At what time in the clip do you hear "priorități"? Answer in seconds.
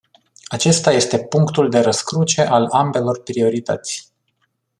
3.23-4.11